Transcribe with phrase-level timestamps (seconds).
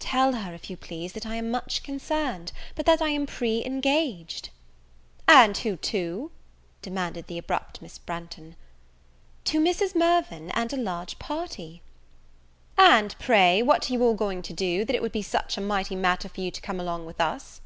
[0.00, 3.64] "Tell her, if you please, that I am much concerned, but that I am pre
[3.64, 4.50] engaged."
[5.28, 6.32] "And who to?"
[6.82, 8.56] demanded the abrupt Miss Branghton.
[9.44, 9.94] "To Mrs.
[9.94, 11.82] Mirvan, and a large party."
[12.76, 15.60] "And, pray, what are you all going to do, that it would be such a
[15.60, 17.60] mighty matter for you to come along with us?"